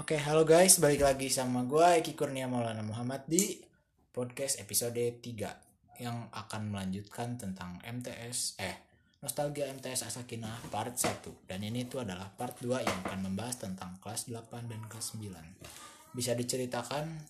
[0.00, 3.60] Oke, halo guys, balik lagi sama gue Eki Kurnia Maulana Muhammad di
[4.16, 5.20] podcast episode 3
[6.00, 8.80] yang akan melanjutkan tentang MTS eh
[9.20, 14.00] Nostalgia MTS Asakina part 1 dan ini itu adalah part 2 yang akan membahas tentang
[14.00, 16.16] kelas 8 dan kelas 9.
[16.16, 17.20] Bisa diceritakan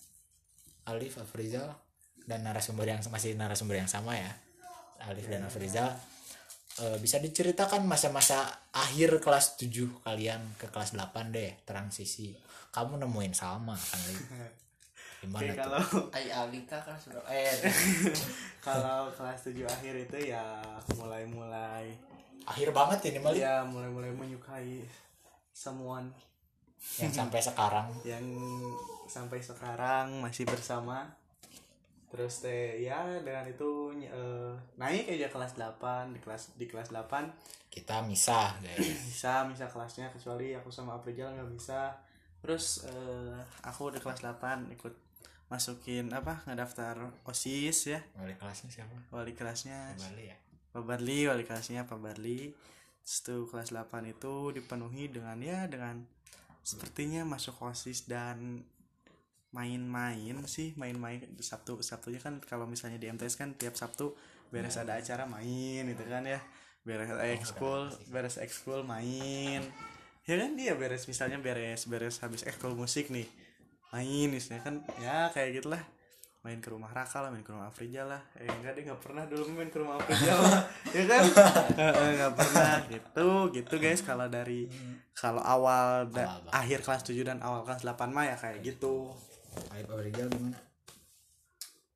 [0.94, 1.74] Alif Afrizal
[2.22, 4.30] dan narasumber yang masih narasumber yang sama ya.
[5.10, 5.98] Alif dan Afrizal
[6.78, 12.30] Eh, bisa diceritakan masa-masa akhir kelas 7 kalian ke kelas 8 deh transisi
[12.70, 13.98] kamu nemuin sama kan
[15.20, 15.66] gimana Oke, tuh?
[15.66, 15.82] kalau
[16.14, 17.58] Ay Alika kan sudah eh
[18.66, 20.62] kalau kelas 7 akhir itu ya
[20.94, 21.90] mulai-mulai
[22.46, 24.80] akhir banget ini Malik ya mulai-mulai menyukai
[25.52, 26.08] someone.
[26.96, 27.86] Yang sampai sekarang.
[28.08, 28.24] Yang
[29.04, 31.12] sampai sekarang masih bersama
[32.10, 37.70] terus teh ya dengan itu eh, naik aja kelas 8 di kelas di kelas 8
[37.70, 38.82] kita misah guys.
[39.08, 41.94] Bisa bisa kelasnya kecuali aku sama Aprijal nggak bisa
[42.42, 44.94] terus eh, aku di kelas 8 ikut
[45.50, 48.00] masukin apa ngedaftar osis ya.
[48.18, 48.94] Wali kelasnya siapa?
[49.10, 49.98] Wali kelasnya.
[49.98, 50.38] Bali ya?
[50.70, 52.54] Pak Barli wali kelasnya Pak Barli.
[53.02, 56.06] Tuh kelas 8 itu dipenuhi dengan ya dengan
[56.62, 58.62] sepertinya masuk osis dan
[59.50, 61.26] main-main sih main-main.
[61.42, 64.14] Sabtu Sabtunya kan kalau misalnya di MTS kan tiap Sabtu
[64.50, 66.38] beres ada acara main gitu kan ya.
[66.86, 69.62] Beres ekskul beres ekskul main.
[70.26, 73.26] Ya kan dia beres misalnya beres beres habis ekskul musik nih
[73.90, 75.82] main misalnya kan ya kayak gitulah.
[76.40, 78.24] Main ke rumah Raka lah, main ke rumah Afrija lah.
[78.32, 80.64] Eh enggak deh nggak pernah dulu main ke rumah Afrija lah,
[80.96, 81.22] ya kan?
[82.16, 82.72] Nggak pernah.
[82.88, 83.28] Gitu,
[83.60, 84.00] gitu guys.
[84.00, 84.64] Kalau dari
[85.12, 89.12] kalau awal, Awal akhir kelas 7 dan awal kelas 8 mah ya kayak gitu.
[89.74, 90.58] Ayo Pak Rizal gimana?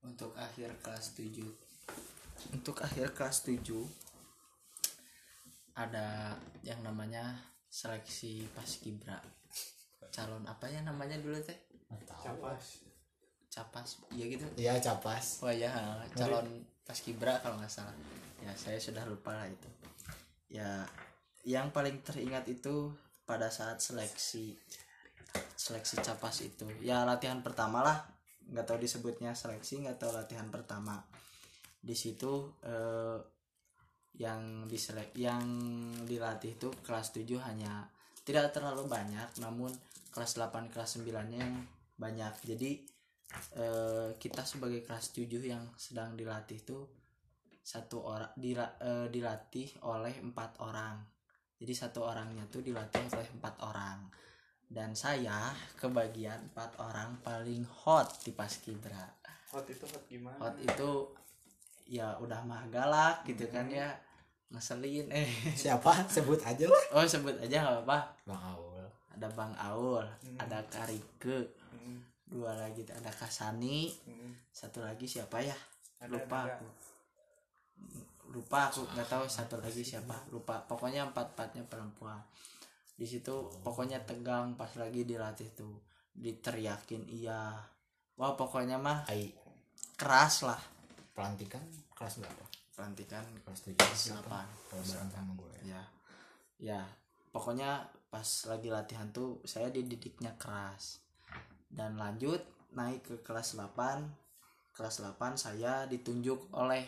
[0.03, 1.43] Untuk akhir kelas 7
[2.53, 3.63] untuk akhir kelas 7
[5.75, 7.35] ada yang namanya
[7.71, 9.19] seleksi paskibra
[10.15, 11.59] calon apa ya namanya dulu teh?
[12.07, 12.87] Capas.
[13.51, 14.47] capas iya gitu?
[14.59, 15.43] Iya capas.
[15.43, 15.71] Oh ya
[16.15, 17.95] calon paskibra kalau nggak salah.
[18.43, 19.71] Ya saya sudah lupa lah itu.
[20.51, 20.87] Ya
[21.47, 22.95] yang paling teringat itu
[23.27, 24.55] pada saat seleksi
[25.65, 26.69] seleksi capas itu.
[26.85, 27.99] Ya latihan pertama lah.
[28.45, 31.01] Nggak tahu disebutnya seleksi nggak tahu latihan pertama.
[31.81, 33.19] Di situ eh,
[34.21, 35.43] yang diselek yang
[36.07, 37.89] dilatih itu kelas 7 hanya
[38.23, 39.75] tidak terlalu banyak namun
[40.15, 41.57] kelas 8 kelas 9 nya yang
[41.97, 42.35] banyak.
[42.45, 42.71] Jadi
[43.57, 46.79] eh, kita sebagai kelas 7 yang sedang dilatih itu
[47.65, 51.01] satu orang dila- eh, dilatih oleh empat orang.
[51.57, 54.25] Jadi satu orangnya tuh dilatih oleh empat orang
[54.67, 59.07] dan saya kebagian empat orang paling hot di paskibra.
[59.51, 60.39] Hot itu hot gimana?
[60.41, 60.91] hot itu
[61.85, 63.93] ya udah mah galak gitu kan ya.
[64.51, 65.27] Ngeselin eh.
[65.55, 66.07] Siapa?
[66.07, 66.85] Sebut aja lah.
[66.95, 68.83] Oh sebut aja nggak apa Bang Aul.
[69.15, 70.39] Ada bang Aul Hmm.
[70.39, 71.39] ada Karike
[71.75, 74.31] Mm, dua lagi ada Kasani mm.
[74.51, 75.55] satu lagi siapa ya?
[76.01, 76.55] Ada- lupa ada.
[76.55, 76.67] aku.
[78.31, 80.17] Lupa aku nggak tahu satu lagi siapa.
[80.31, 82.19] Lupa pokoknya empat empatnya perempuan
[82.95, 85.75] di situ pokoknya tegang pas lagi dilatih tuh.
[86.15, 87.59] Diteriakin iya.
[88.15, 89.35] Wah pokoknya mah Ai.
[89.99, 90.61] keras lah.
[91.15, 91.63] Pelantikan
[91.95, 92.45] kelas berapa
[92.75, 94.35] pelantikan kelas 7 kelas kelas 8
[94.67, 95.63] kalau bareng sama gue ya.
[95.63, 95.83] ya
[96.59, 96.81] ya
[97.31, 101.03] pokoknya pas lagi latihan tuh saya dididiknya keras.
[101.67, 102.39] Dan lanjut
[102.79, 103.75] naik ke kelas 8
[104.75, 106.87] kelas 8 saya ditunjuk oleh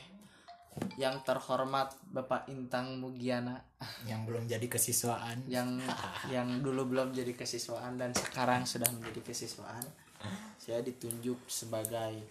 [0.96, 3.60] yang terhormat Bapak Intang Mugiana.
[4.04, 5.44] Yang belum jadi kesiswaan.
[5.46, 5.84] Yang
[6.34, 9.84] yang dulu belum jadi kesiswaan dan sekarang sudah menjadi kesiswaan.
[10.56, 12.24] Saya ditunjuk sebagai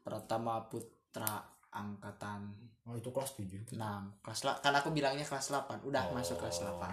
[0.00, 2.48] Pratama Putra angkatan
[2.88, 6.16] oh itu kelas 7 6 kelas la- kan aku bilangnya kelas 8 udah Oh.
[6.16, 6.88] masuk kelas 8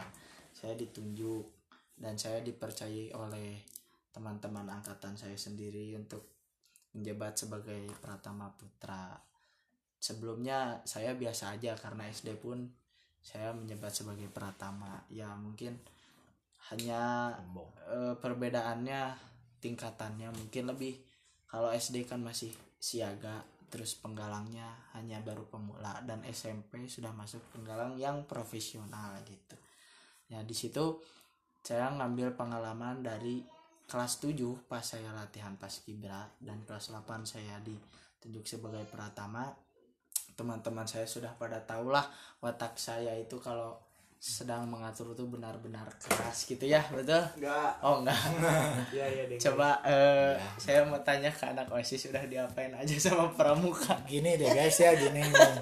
[0.51, 1.47] saya ditunjuk
[1.95, 3.63] dan saya dipercayai oleh
[4.11, 6.27] teman-teman angkatan saya sendiri untuk
[6.91, 9.15] menjabat sebagai Pratama Putra
[10.05, 12.69] sebelumnya saya biasa aja karena SD pun
[13.25, 15.01] saya menjabat sebagai Pratama.
[15.09, 15.81] Ya mungkin
[16.69, 17.33] hanya
[17.89, 19.17] eh, perbedaannya
[19.57, 21.01] tingkatannya mungkin lebih
[21.49, 23.41] kalau SD kan masih siaga
[23.73, 29.57] terus penggalangnya hanya baru pemula dan SMP sudah masuk penggalang yang profesional gitu.
[30.29, 31.01] Ya di situ
[31.65, 33.41] saya ngambil pengalaman dari
[33.89, 39.64] kelas 7 pas saya latihan paskibra dan kelas 8 saya ditunjuk sebagai pratama
[40.35, 42.05] teman-teman saya sudah pada tahu lah
[42.43, 43.79] watak saya itu kalau
[44.25, 47.21] sedang mengatur tuh benar-benar keras gitu ya betul?
[47.37, 47.77] Enggak.
[47.85, 48.17] Oh enggak.
[48.95, 53.29] Iya iya deh coba eh, saya mau tanya ke anak osis sudah diapain aja sama
[53.37, 53.93] pramuka?
[54.09, 55.53] Gini deh guys ya gini nih.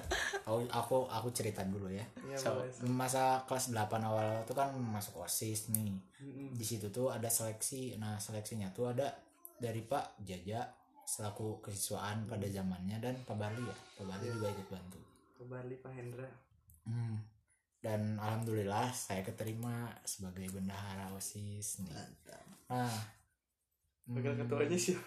[0.48, 2.08] aku aku aku cerita dulu ya.
[2.24, 6.00] Iya So, masa kelas 8 awal itu kan masuk osis nih.
[6.56, 8.00] Di situ tuh ada seleksi.
[8.00, 9.12] Nah seleksinya tuh ada
[9.60, 10.64] dari Pak Jaja
[11.06, 15.00] selaku kesiswaan pada zamannya dan Pak Barli ya Pak Barli juga ikut bantu
[15.34, 16.28] ke Bali Pak Hendra
[16.84, 17.16] Hmm.
[17.80, 21.96] dan alhamdulillah saya keterima sebagai bendahara osis nih
[22.68, 22.92] nah
[24.06, 25.00] Wakil hmm, ketuanya sih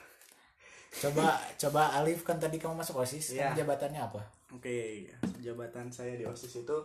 [0.97, 3.53] coba coba Alif kan tadi kamu masuk osis Iya.
[3.53, 5.05] kan jabatannya apa Oke,
[5.37, 6.79] jabatan saya di OSIS itu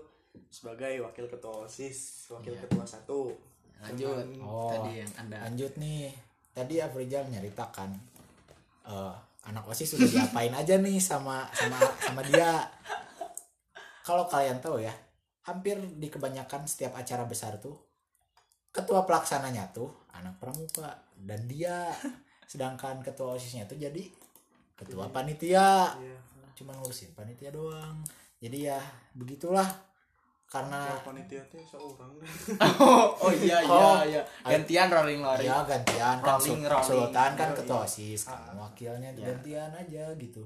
[0.50, 2.66] sebagai wakil ketua OSIS, wakil Iya.
[2.66, 3.30] ketua satu.
[3.80, 4.68] lanjut Cuman- Oh.
[4.68, 6.12] tadi yang anda lanjut nih
[6.52, 7.96] tadi Afrizal nyeritakan
[8.92, 9.16] eh
[9.48, 12.68] anak osis sudah diapain aja nih sama sama sama dia.
[14.06, 14.94] Kalau kalian tahu ya
[15.48, 17.74] hampir di kebanyakan setiap acara besar tuh
[18.70, 21.90] ketua pelaksananya tuh anak pramuka dan dia.
[22.46, 24.12] Sedangkan ketua osisnya tuh jadi
[24.76, 25.96] ketua panitia.
[25.98, 26.20] Iya.
[26.52, 28.06] cuma ngurusin panitia doang.
[28.38, 28.78] Jadi ya
[29.18, 29.66] begitulah
[30.51, 32.12] karena panitia teh seorang
[32.77, 34.03] oh, oh iya iya Oh.
[34.03, 34.19] iya.
[34.44, 36.19] Gantian rolling rolling ya gantian.
[36.19, 36.89] Kan Rolling, Sul- rolling.
[37.07, 39.25] sultan kan ketua osis kamu wakilnya Ya.
[39.25, 40.44] gantian aja gitu.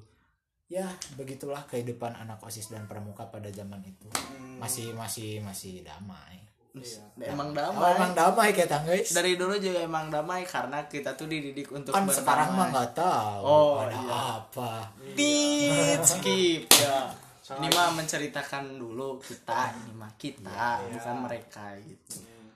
[0.68, 4.06] Ya begitulah kehidupan anak osis dan pramuka pada zaman itu.
[4.14, 6.46] Hmm, masih masih masih damai.
[6.76, 7.32] Iya.
[7.32, 9.10] emang Oh, damai emang damai kita guys.
[9.10, 12.20] Dari dulu juga emang damai karena kita tuh dididik untuk kan berdamai.
[12.20, 14.18] sekarang mah nggak tahu Oh, ada iya.
[14.38, 14.72] apa.
[15.16, 17.10] Dit, skip ya
[17.46, 20.98] Sangat- ini mah menceritakan dulu kita ini mah kita Iya.
[20.98, 22.26] bukan mereka gitu.
[22.26, 22.50] Hmm.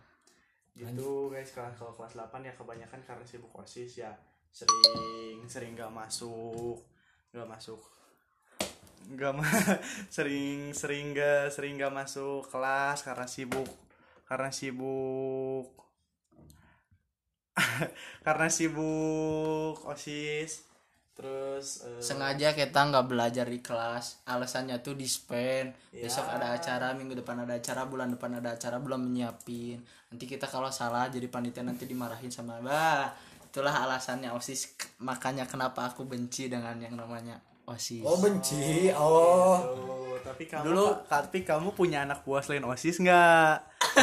[0.74, 4.10] Gitu guys, kalau kalau kelas 8 ya kebanyakan karena sibuk OSIS ya.
[4.50, 6.82] Sering sering gak masuk,
[7.30, 7.78] gak masuk.
[9.10, 9.46] Nggak mah
[10.16, 13.70] sering sering gak sering gak masuk kelas karena sibuk
[14.26, 15.70] karena sibuk.
[18.26, 20.64] Karena sibuk osis
[21.19, 26.06] terus eh, sengaja kita nggak belajar di kelas alasannya tuh dispen Ya.
[26.06, 30.45] besok ada acara minggu depan ada acara bulan depan ada acara belum menyiapin nanti kita
[30.45, 33.12] kalau salah jadi panitia nanti dimarahin sama bah
[33.44, 34.77] itulah alasannya osis.
[35.00, 38.06] Makanya kenapa aku benci dengan yang namanya osis.
[38.06, 38.94] Oh benci?
[38.94, 39.57] Oh.
[39.57, 43.54] Oh, tapi kamu Dulu- tapi kamu punya anak buah selain OSIS nggak?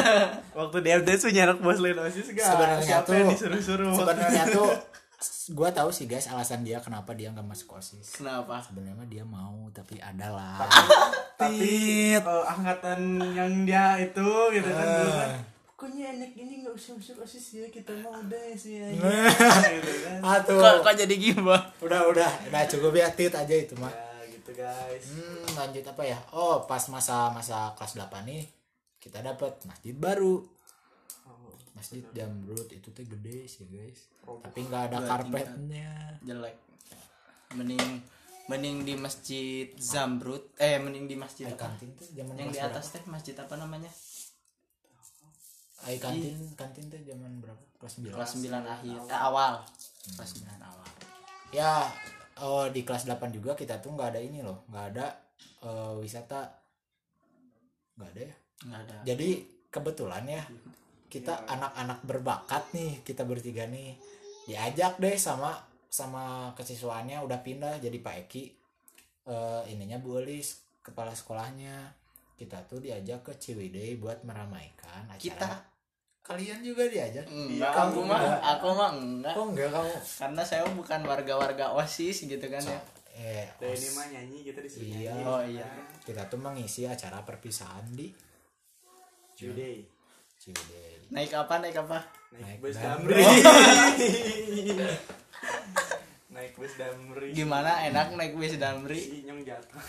[0.59, 2.43] Waktu di MTS punya anak buah selain OSIS nggak?
[2.45, 3.91] Sebenarnya Siapa tuh- disuruh-suruh?
[3.95, 4.69] sebenarnya tuh
[5.51, 9.65] gua tahu sih guys alasan dia kenapa dia nggak masuk osis kenapa sebenarnya dia mau
[9.73, 10.61] tapi ada lah
[11.41, 15.31] tapi eh, angkatan yang dia itu gitu kan dulu kan.
[15.77, 18.89] Pokoknya anak ini nggak usah masuk OSIS ya kita mau udah sih ya.
[18.97, 19.29] Nah.
[19.77, 20.17] gitu kan.
[20.25, 20.57] Aduh.
[20.57, 24.57] kok, kok jadi gimana udah udah udah cukup ya tit aja itu mah Ya gitu
[24.57, 25.05] guys.
[25.05, 28.49] hmm, lanjut apa ya oh pas masa masa kelas 8 nih
[28.97, 30.41] kita dapat masjid baru
[31.77, 34.09] masjid Jamrut itu tuh gede sih guys.
[34.25, 34.41] Oh.
[34.41, 36.17] tapi nggak ada karpetnya.
[36.25, 36.57] Jelek.
[37.53, 38.01] Mending
[38.47, 41.67] mending di masjid Zamrud eh mending di masjid apa?
[41.67, 43.91] kantin tuh zaman yang di atas teh masjid apa namanya?
[45.85, 47.61] Ai kantin kantin tuh zaman berapa?
[47.77, 48.97] Kelas 9 kelas 9 akhir.
[49.13, 49.53] eh, awal.
[50.17, 50.87] Kelas 9 awal.
[51.53, 51.85] Ya
[52.41, 54.65] oh di kelas 8 juga kita tuh nggak ada ini loh.
[54.71, 55.05] Nggak ada
[55.63, 56.41] eh, wisata.
[57.99, 58.35] Nggak ada ya?
[58.65, 58.97] Nggak ada.
[59.05, 59.29] Jadi
[59.67, 60.43] kebetulan ya
[61.07, 63.95] kita anak-anak berbakat nih kita bertiga nih.
[64.45, 65.55] Diajak deh sama
[65.87, 68.43] sama kesiswaannya udah pindah jadi Pak Eki.
[69.25, 71.91] Eh, ininya Bu Elis kepala sekolahnya.
[72.33, 75.17] Kita tuh diajak ke Ciwidey buat meramaikan acara.
[75.17, 75.51] Kita?
[76.21, 77.23] kalian juga diajak?
[77.23, 78.19] Enggak Kamu aku mah?
[78.19, 78.41] enggak.
[78.51, 79.33] aku mah enggak.
[79.33, 79.93] Kok enggak kamu?
[80.19, 82.79] Karena saya bukan warga-warga osis gitu kan ya.
[83.15, 85.09] eh os- ini mah nyanyi kita disuruh Iya.
[85.09, 85.23] nyanyi.
[85.23, 85.67] Oh, iya.
[86.03, 88.11] kita tuh mengisi acara perpisahan di.
[89.33, 89.87] Cuy,
[91.07, 92.03] Naik apa naik apa?
[92.35, 93.15] Naik naik bus Damri.
[96.37, 97.29] Naik bus Damri.
[97.33, 97.81] gimana?
[97.87, 98.99] Enak naik bis Damri?
[98.99, 99.81] Si Inyong jatuh.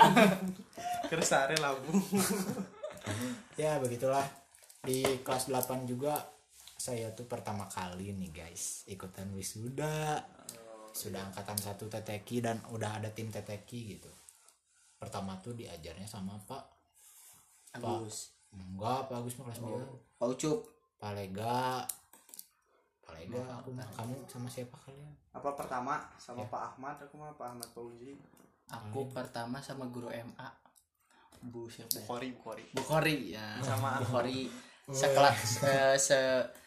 [1.10, 1.98] Kersare labu.
[3.60, 4.24] ya begitulah.
[4.82, 6.14] Di kelas 8 juga
[6.78, 8.86] saya tuh pertama kali nih guys.
[8.86, 10.22] Ikutan wisuda.
[10.94, 14.10] Sudah angkatan satu teteki dan udah ada tim teteki gitu.
[14.98, 16.64] Pertama tuh diajarnya sama Pak
[17.78, 19.84] Agus enggak Pak Agus mah kelas dia.
[20.18, 20.58] Pak Ucup.
[20.98, 21.86] Pak Lega
[23.06, 25.12] Pak Lega aku mah kamu sama siapa kalian?
[25.32, 26.02] Apa pertama?
[26.18, 28.18] Sama Pak Ahmad, aku mah Pak Ahmad Fauzi.
[28.68, 30.48] aku pertama sama guru MA
[31.40, 32.04] Bu siapa ya?
[32.04, 32.64] Bukhari, Bukhari.
[32.74, 33.46] Bukhari ya.
[33.62, 34.02] Sama.
[34.02, 34.50] Bukhari.
[34.88, 36.20] Sekelas eh, se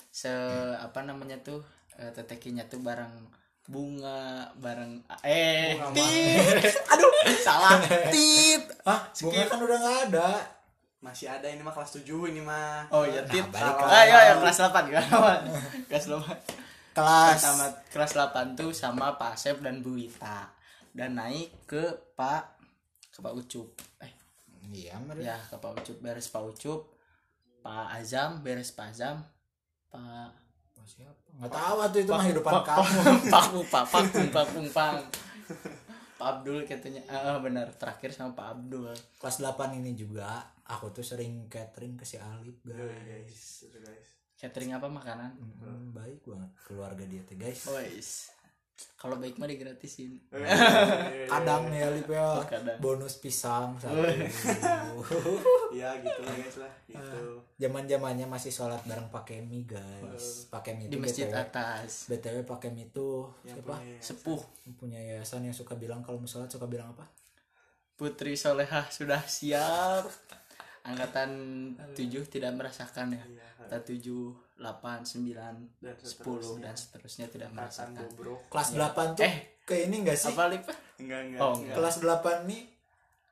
[0.10, 0.32] se
[0.78, 1.60] apa namanya tuh
[2.00, 3.12] eh, tetekinya tuh bareng
[3.68, 6.74] bunga bareng eh Bunga tit.
[6.96, 7.78] Aduh salah.
[8.16, 8.64] Tit.
[8.88, 10.30] Ah bunga kan udah nggak ada
[11.02, 14.20] masih ada ini mah kelas 7 ini mah oh iya Nah, tit balik ah iya
[14.30, 15.06] iya kelas 8 kan
[15.90, 20.46] kelas 8 kelas sama kelas 8 tuh sama Pak Asep dan Bu Wita
[20.94, 21.82] dan naik ke
[22.14, 22.44] Pak
[23.10, 24.14] ke Pak Ucup eh
[24.70, 26.94] iya mereka ya ke Pak Ucup beres Pak Ucup
[27.66, 29.26] Pak Azam beres Pak Azam
[29.90, 30.38] Pak
[30.86, 34.70] siapa nggak tahu tuh itu mah hidupan Pak kamu Pak Pak Pak Pung Pak Pung
[34.70, 34.96] Pang
[36.22, 37.02] Pak Abdul katanya.
[37.10, 38.94] Ah ah, benar terakhir sama Pak Abdul.
[39.18, 42.78] Kelas 8 ini juga aku tuh sering catering ke si Alip guys.
[42.78, 44.10] Guys itu guys.
[44.38, 45.34] Catering apa makanan?
[45.58, 47.66] Hmm, baik banget keluarga dia tuh guys.
[47.66, 48.30] Wais
[49.02, 50.14] kalau baik mah digratisin.
[51.26, 52.38] Kadang nih Alip ya.
[52.38, 52.78] Oh, kadang.
[52.78, 53.98] bonus pisang satu.
[55.72, 56.74] Ya gitu lah guys lah.
[56.84, 57.40] Gitu.
[57.56, 60.52] zaman zamannya masih sholat bareng pakai mie guys.
[60.52, 63.80] Pakai mie di masjid BTW, atas btw pakai mie itu yang siapa?
[63.80, 64.42] punya sepuh.
[64.78, 67.08] Punya yayasan yang suka bilang kalau mau sholat suka bilang apa?
[67.96, 70.06] Putri Solehah sudah siap.
[70.82, 71.30] Angkatan
[71.94, 73.24] 7 tidak merasakan ya.
[73.26, 75.56] Iya, kita 7 8 9 dan
[75.98, 78.06] 10 dan seterusnya tidak merasakan.
[78.48, 79.36] kelas 8 tuh Eh.
[79.62, 80.30] ke ini enggak sih?
[80.30, 80.62] apa lip?
[81.02, 81.42] Enggak enggak.
[81.42, 81.76] Oh, enggak.
[81.76, 82.62] kelas 8 nih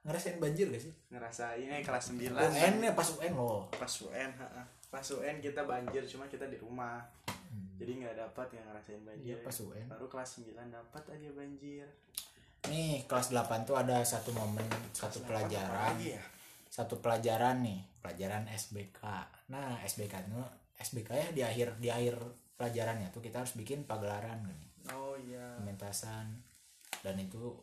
[0.02, 0.94] ngerasain banjir gak sih?
[1.14, 3.70] Ngerasain ini kelas 9 UN ya pas UN loh.
[3.70, 4.64] Pas UN ha-ha.
[4.90, 7.06] pas UN kita banjir cuma kita di rumah.
[7.78, 9.38] Jadi nggak dapat yang ngerasain banjir.
[9.38, 9.86] Iya, pas UN.
[9.86, 11.86] baru kelas 9 dapat aja banjir.
[12.66, 15.94] Nih kelas 8 tuh ada satu momen satu pelajaran.
[15.94, 16.24] lagi ya?
[16.70, 19.02] Satu pelajaran nih pelajaran SBK
[19.50, 20.40] nah SBK itu
[20.80, 22.16] SBK ya di akhir di akhir
[22.56, 24.60] pelajarannya tuh kita harus bikin pagelaran kan
[24.96, 25.60] oh iya.
[25.60, 26.40] Pementasan.
[27.00, 27.56] Dan itu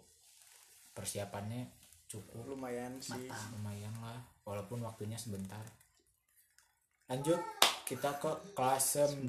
[0.96, 1.68] persiapannya
[2.08, 3.28] cukup lumayan sih.
[3.56, 4.20] lumayan lah.
[4.46, 5.62] Walaupun waktunya sebentar.
[7.10, 7.38] Lanjut
[7.86, 9.22] kita ke kelas 9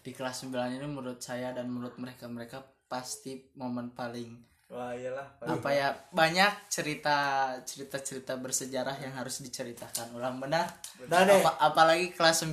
[0.00, 4.32] di kelas 9 ini menurut saya dan menurut mereka mereka pasti momen paling
[4.74, 7.14] wah iyalah apa ya banyak cerita
[7.62, 10.10] cerita cerita bersejarah yang harus diceritakan.
[10.12, 10.66] Ulang benar.
[10.98, 12.50] Deh Apa- apalagi kelas 9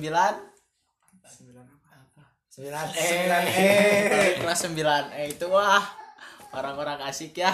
[1.26, 2.22] sembilan apa?
[2.46, 5.82] 9 eh kelas 9 eh itu wah
[6.52, 7.50] orang-orang asik ya.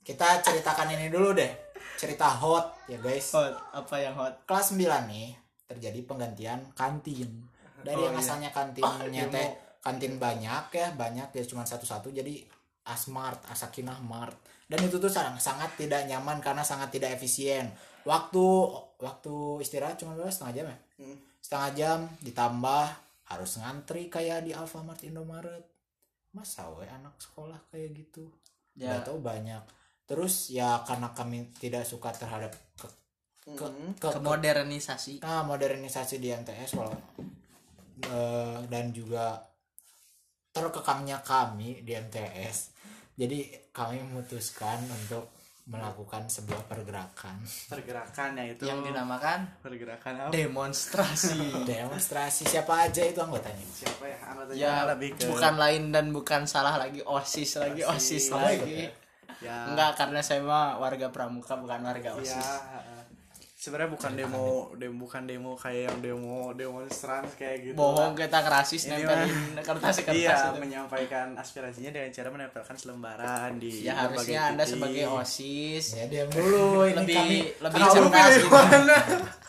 [0.00, 1.48] Kita ceritakan ini dulu deh
[1.96, 3.32] cerita hot ya guys.
[3.32, 4.44] Hot apa yang hot?
[4.44, 5.32] Kelas 9 nih
[5.64, 7.46] terjadi penggantian kantin.
[7.80, 8.20] Dari Oh, yang iya.
[8.20, 9.32] asalnya kantinnya demo.
[9.32, 9.48] teh
[9.80, 12.12] kantin banyak ya banyak ya cuma satu-satu.
[12.12, 12.44] Jadi
[12.90, 17.70] asmart asakinah mart dan itu tuh sangat sangat tidak nyaman karena sangat tidak efisien.
[18.06, 18.44] Waktu
[19.02, 20.30] waktu istirahat cuma berapa?
[20.30, 20.78] Setengah jam ya?
[21.00, 21.18] Hmm.
[21.40, 22.86] setengah jam ditambah
[23.26, 25.66] harus ngantri kayak di Alfamart Indomaret.
[26.30, 28.30] Masa we anak sekolah kayak gitu?
[28.78, 28.94] Ya.
[28.94, 29.62] nggak tahu banyak.
[30.06, 33.90] Terus ya karena kami tidak suka terhadap ke, ke, Hmm.
[33.98, 35.24] ke- ke- kemodernisasi.
[35.26, 36.94] Nah modernisasi di MTS kalau
[38.00, 39.42] eh, dan juga
[40.50, 42.69] terkekamnya kami di MTS
[43.20, 45.28] jadi kami memutuskan untuk
[45.68, 47.44] melakukan sebuah pergerakan.
[47.68, 50.30] Pergerakan ya itu yang dinamakan pergerakan apa?
[50.32, 51.38] Demonstrasi.
[51.70, 52.48] Demonstrasi.
[52.48, 53.66] Siapa aja itu anggotanya?
[53.70, 54.18] Siapa ya?
[54.24, 58.32] Anggotanya ya lebih ke bukan lain dan bukan salah lagi osis lagi Osis.
[58.32, 58.88] osis, lagi.
[58.88, 58.90] Ya?
[59.40, 62.34] ya enggak karena saya mah warga pramuka bukan warga ya osis.
[62.34, 62.89] ha-ha.
[63.60, 68.88] Sebenarnya bukan demo demo bukan demo kayak yang demo demonstran kayak gitu bohong kita kerasis
[68.88, 69.36] Ini nempelin
[69.68, 70.56] kertas kertas iya itu.
[70.56, 74.80] menyampaikan aspirasinya dengan cara menempelkan selembaran di ya harusnya anda titik.
[74.80, 78.48] sebagai osis ya diam dulu ini lebih kami lebih cerdas gitu.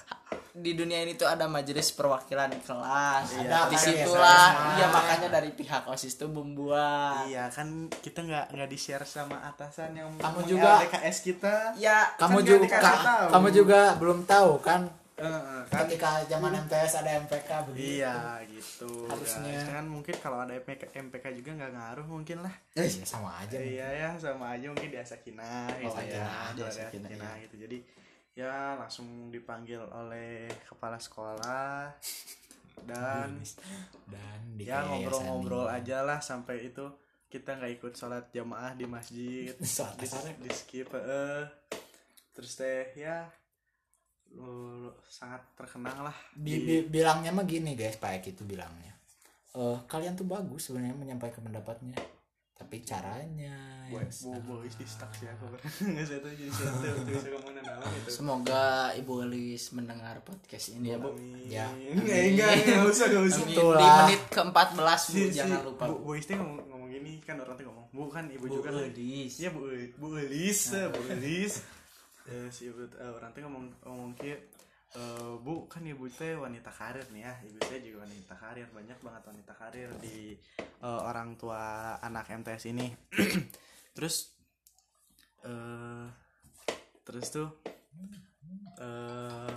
[0.53, 3.25] di dunia ini tuh ada majelis perwakilan kelas.
[3.39, 8.19] Ada, kan, di situlah ya, iya makanya dari pihak osis tuh membuat iya kan kita
[8.21, 11.55] nggak nggak di share sama atasan yang Kamu juga- LDKS kita.
[11.75, 12.77] Ya kamu Kan juga
[13.31, 14.91] kamu juga belum tahu kan?
[15.15, 15.85] Eh, eh, kan.
[15.85, 19.05] Ketika zaman MTS ada MPK begitu iya gitu.
[19.05, 19.53] Harusnya.
[19.53, 19.69] guys.
[19.69, 22.53] kan mungkin kalau ada MPK, MPK juga nggak ngaruh mungkin lah.
[22.73, 26.61] Ya sama aja iya ya sama aja mungkin di Asakina gitu Oh, iya, ya di
[26.65, 27.43] Asakina, Asakina iya.
[27.45, 27.55] gitu.
[27.61, 27.77] Jadi
[28.31, 31.91] ya langsung dipanggil oleh kepala sekolah
[32.87, 33.37] dan
[34.07, 36.87] dan di ya ngobrol-ngobrol aja lah sampai itu
[37.31, 39.55] kita nggak ikut sholat jamaah di masjid.
[40.39, 41.47] Di, di skip eh.
[42.31, 43.27] terus teh ya
[44.35, 48.95] lu, lu sangat terkenang lah Di, bi- bilangnya mah gini guys Pak Eki itu bilangnya.
[49.55, 51.95] Eh kalian tuh bagus sebenarnya menyampaikan pendapatnya
[52.61, 53.57] tapi caranya
[53.91, 55.45] Bu, yang bu, bu, sih aku.
[55.91, 56.63] Nggak saya jadi bisa
[58.07, 61.11] semoga ibu Elis mendengar podcast ini ya bu.
[61.51, 61.67] Ya.
[61.91, 63.43] enggak enggak enggak usah enggak usah.
[63.51, 66.11] Di menit ke-14 bu si, si, jangan lupa bu, bu.
[66.15, 68.87] Isti ngomong, ngomong gini kan orang tuh ngomong bu kan ibu, Bu juga kan.
[68.87, 69.33] Elis.
[69.43, 69.59] iya bu
[69.99, 71.53] bu Elis bu Elis.
[72.31, 74.39] Eh, si ibu eh, orang tuh ngomong ngomong kia
[74.93, 77.33] eh, bu kan ibu teh wanita karir nih ya.
[77.41, 78.67] Ibu saya juga wanita karir.
[78.69, 81.61] Banyak banget wanita karir di eh, orang tua
[81.99, 82.87] anak MTS ini.
[83.95, 84.35] Terus
[85.41, 86.05] eh
[87.01, 87.49] terus tuh
[88.77, 89.51] eh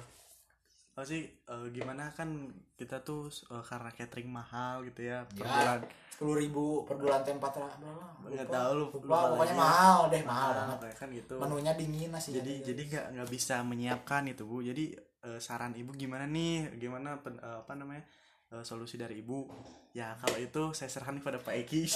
[0.90, 2.30] apa sih eh, gimana kan
[2.72, 5.50] kita tuh eh, karena catering mahal gitu ya per Ya.
[5.50, 5.80] bulan.
[6.08, 8.06] sepuluh ribu per bulan teh empat ratus berapa?
[8.24, 9.58] Nggak tahu, lu- lupa, pokoknya lagi.
[9.58, 10.94] mahal deh mahal Nah, banget.
[10.94, 11.34] kan gitu.
[11.36, 14.62] Menunya dingin nasinya jadi jadi nggak nggak bisa menyiapkan itu bu.
[14.62, 14.84] Jadi
[15.24, 16.76] eh, saran ibu gimana nih?
[16.76, 18.04] Gimana pen- eh, apa namanya
[18.52, 19.48] eh, solusi dari ibu?
[19.94, 21.86] Ya kalau itu saya serahkan kepada Pak Eki.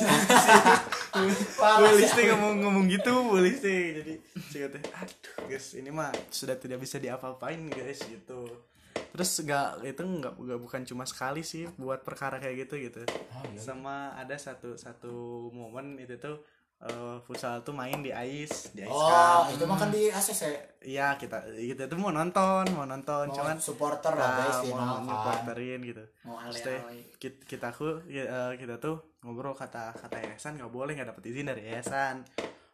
[1.59, 2.25] Boleh sih.
[2.31, 4.15] ngomong ngomong gitu boleh sih jadi
[4.49, 8.47] saya kata aduh guys ini mah sudah tidak bisa diapa-apain guys gitu.
[8.95, 13.03] Terus nggak itu nggak nggak bukan cuma sekali sih buat perkara kayak gitu gitu.
[13.09, 13.59] Oh, iya.
[13.59, 15.15] sama ada satu satu
[15.51, 16.39] momen itu tuh
[16.87, 19.55] eh, futsal tuh main di ais di ais oh kan.
[19.55, 20.43] itu mah kan di ACC
[20.79, 23.27] Iya kita kita tuh mau nonton mau nonton.
[23.27, 26.05] Mau cuman supporter lah guys mau nyupporterin gitu.
[26.23, 30.95] Mau ale-ale kita, kita aku ya, eh, kita tuh ngobrol kata kata yayasan nggak boleh
[30.95, 32.23] nggak dapet izin dari yayasan.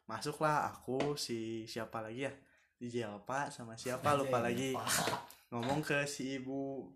[0.04, 2.32] Masuklah aku si siapa lagi ya?
[2.76, 4.76] Di Jelpa sama siapa lupa lagi.
[5.48, 6.92] Ngomong ke si ibu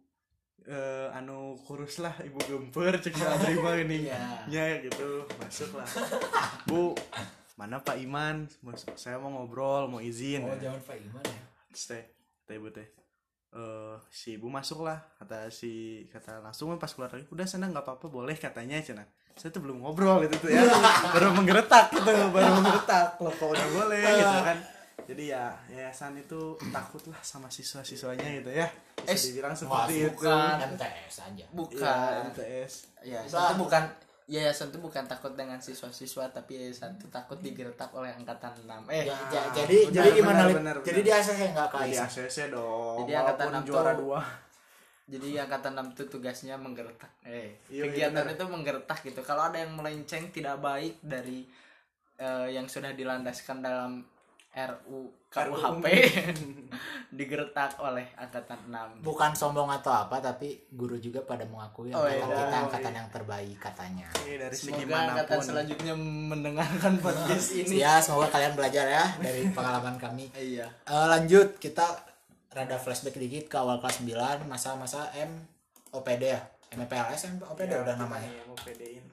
[0.67, 3.99] eh anu kurus lah ibu gemper cek nggak terima ini.
[4.09, 4.19] Iya.
[4.51, 5.89] ya gitu masuk lah.
[6.67, 6.97] Bu
[7.55, 8.51] mana Pak Iman?
[8.99, 10.43] Saya mau ngobrol mau izin.
[10.43, 11.43] Oh jangan Pak Iman ya?
[11.71, 12.05] Teh
[12.45, 12.89] teh ibu teh
[13.49, 17.85] eh si ibu masuk lah kata si kata langsung pas keluar lagi udah sana nggak
[17.85, 19.05] apa-apa boleh katanya cina.
[19.39, 20.67] Saya tuh belum ngobrol gitu tuh ya
[21.15, 24.03] baru menggeretak gitu baru menggeretak loh kok udah boleh?
[24.03, 24.59] gitu kan
[25.05, 28.67] jadi ya yayasan itu takut lah sama siswa-siswanya gitu ya.
[28.99, 30.11] Bisa Eh, dibilang Wah, seperti itu.
[30.13, 30.57] Bukan.
[30.69, 31.33] MTS aja.
[31.39, 33.83] Ya bukan MTS yayasan itu bukan
[34.27, 39.05] yayasan itu bukan takut dengan siswa-siswa tapi yayasan itu takut digertak oleh angkatan 6 eh
[39.05, 42.37] Ya, ja- jadi benar, jadi gimana benar, benar, jadi di ACC nggak ke di ACC
[42.51, 44.21] dong Jadi angkatan walaupun enam juara tuh- dua.
[45.09, 48.37] Jadi angkatan 6 itu tugasnya menggertak eh Iya, kegiatan benar.
[48.37, 49.21] itu menggertak gitu.
[49.23, 51.49] Kalau ada yang melenceng tidak baik dari
[52.19, 54.05] eh, yang sudah dilandaskan dalam
[54.49, 55.85] RU KUHP
[57.11, 62.17] digertak oleh angkatan 6 bukan sombong atau apa tapi guru juga pada mengakui Oh, angkatan
[62.19, 62.37] iya.
[62.39, 62.99] kita Oh, angkatan iya.
[62.99, 64.07] yang terbaik katanya.
[64.19, 67.77] Ini dari segi semoga angkatan selanjutnya mendengarkan podcast ini.
[67.77, 70.33] Ya semoga kalian belajar ya dari pengalaman kami.
[70.33, 70.67] Iya.
[70.83, 71.85] Eh, lanjut kita
[72.49, 75.45] rada flashback dikit ke awal kelas 9 masa-masa M
[75.91, 76.41] OPD ya.
[76.71, 78.29] MPLS M OPD Ya, udah namanya.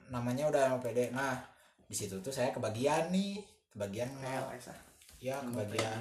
[0.08, 1.40] namanya udah MOPD nah
[1.82, 3.40] di situ tuh saya kebagian nih
[3.70, 4.72] kebagian PLS.
[5.18, 5.98] Ya kebagian.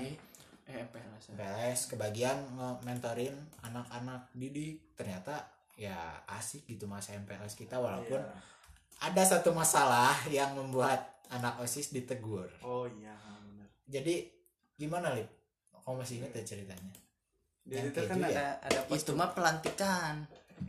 [0.65, 1.33] eh PLS ya.
[1.37, 4.81] MPLS kebagian nge-mentorin anak-anak didik.
[4.97, 5.45] Ternyata
[5.77, 8.37] ya asik gitu masa MPLS kita walaupun Iya.
[9.05, 12.47] ada satu masalah yang membuat anak OSIS ditegur.
[12.63, 13.13] Oh iya
[13.45, 14.25] benar jadi
[14.75, 15.29] gimana lip?
[15.85, 16.93] Kamu masih ingat ya ceritanya?
[17.65, 18.29] Jadi itu kan ya?
[18.33, 20.25] ada ada itu mah pelantikan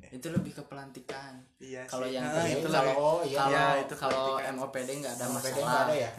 [0.08, 1.32] itu lebih ke pelantikan.
[1.58, 4.24] Iya kalau yang Nah, itu kalau oh iya kalau Ya, itu kalau.
[4.38, 5.84] MOPD nggak ada MOPD masalah.
[5.84, 6.10] Ada ya?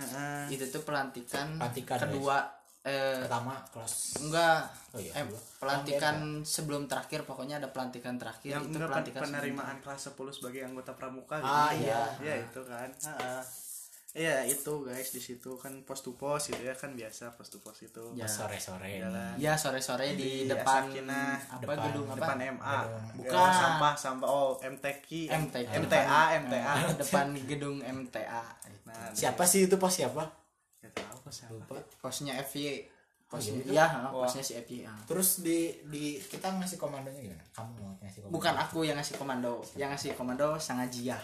[0.48, 2.38] Itu tuh pelantikan, Pelantikan, kedua
[2.84, 4.64] eh pertama kelas enggak.
[4.96, 5.12] Oh iya.
[5.14, 5.26] Eh,
[5.60, 8.54] pelantikan sebelum terakhir pokoknya ada pelantikan terakhir.
[8.54, 11.84] Yang itu pelantikan pen- penerimaan kelas 10 sebagai anggota pramuka Ah, gitu.
[11.84, 12.02] iya.
[12.24, 12.88] ya itu kan.
[12.88, 13.42] Heeh.
[14.18, 17.62] Iya itu guys di situ kan pos to pos gitu ya kan biasa pos to
[17.62, 18.02] pos itu.
[18.12, 18.26] Ya.
[18.26, 19.38] sore sore Jalan.
[19.38, 21.38] ya sore sore di, Di depan Asakina.
[21.38, 22.18] apa Depan- gedung apa?
[22.18, 23.06] Depan MA Gedung.
[23.16, 23.38] Bukan.
[23.38, 24.28] Ya, sampah sampah.
[24.28, 25.70] Oh MTQ MTQ.
[25.80, 26.74] MTA MTA
[27.06, 28.44] depan gedung MTA
[28.84, 30.26] nah siapa sih itu pos siapa?
[30.80, 31.54] Nggak tahu kok siapa.
[31.54, 31.78] Lupa.
[32.00, 32.66] Posnya FY
[33.28, 33.84] posnya iya?
[33.92, 34.24] ya Wah.
[34.24, 34.96] posnya si FY ah.
[35.04, 37.44] terus di di kita ngasih komandonya gimana?
[37.52, 39.54] Kamu mau ngasih komando bukan aku yang ngasih komando.
[39.76, 41.18] Yang ngasih komando Sangajia.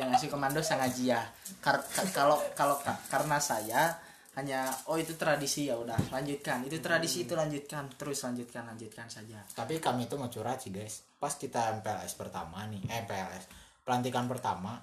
[0.00, 1.20] Yang ngasih komando Sangajia.
[1.64, 3.96] Kar- ka- kalau kalau ka- karena saya
[4.36, 6.60] hanya oh itu tradisi ya udah lanjutkan.
[6.68, 7.88] Itu tradisi itu lanjutkan.
[7.96, 9.40] Terus lanjutkan lanjutkan saja.
[9.56, 11.08] Tapi kami itu mau curhat sih guys.
[11.16, 13.44] Pas kita MPLS pertama nih eh, MPLS
[13.80, 14.80] pelantikan pertama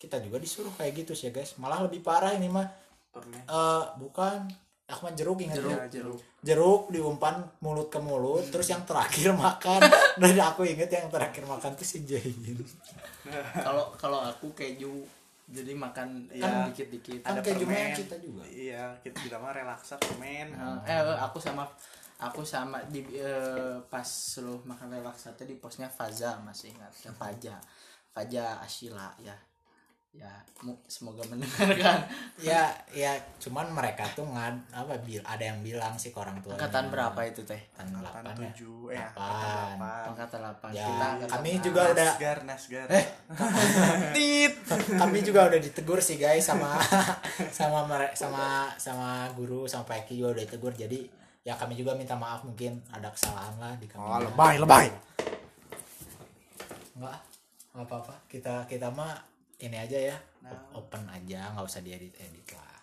[0.00, 1.60] kita juga disuruh kayak gitu sih ya guys.
[1.60, 2.64] Malah lebih parah ini mah.
[3.20, 5.88] Eh bukan aku mah jeruk ingat jeruk jeruk.
[5.90, 9.80] Jeruk jeruk diumpan mulut ke mulut terus yang terakhir makan.
[10.14, 12.36] Dari aku inget yang terakhir makan tuh si Jain
[13.56, 15.00] kalau kalau aku keju
[15.44, 16.40] jadi makan Iya.
[16.40, 17.92] kan dikit dikit kan Ada keju permen.
[17.94, 18.42] kita juga.
[18.44, 20.52] Iya kita kita mah relaksa permen.
[20.82, 21.64] Eh eh, aku sama
[22.16, 24.08] aku sama di eh, pas
[24.40, 26.92] lu makan relaksate di posnya Faza masih ingat.
[27.00, 27.54] Ya Faja.
[28.08, 29.32] Faja Ashila ya
[30.14, 30.30] ya
[30.86, 32.06] semoga mendengarkan.
[32.40, 36.54] Ya ya cuman mereka tuh ngad apa bil ada yang bilang sih ke orang tua
[36.54, 37.58] angkatan berapa itu teh?
[37.74, 38.50] Angkatan delapan ya?
[38.54, 39.76] 87 eh Delapan.
[40.06, 42.86] angkatan angkatan 8 Ya, kita kami juga udah Nasgar Nasgar.
[42.88, 43.04] Eh,
[44.14, 44.54] tit.
[44.94, 46.78] Kami juga udah ditegur sih guys sama
[47.58, 50.72] sama mere- sama sama guru sama Pak Eki juga udah ditegur.
[50.74, 50.98] Jadi
[51.42, 54.00] ya kami juga minta maaf mungkin ada kesalahan lah di kami.
[54.00, 54.86] Oh lebay lebay.
[56.94, 57.18] Enggak
[57.72, 58.14] nggak apa-apa.
[58.26, 59.12] Kita kita mah
[59.62, 60.76] ini aja ya Nah.
[60.76, 62.76] open aja nggak usah diedit edit lah.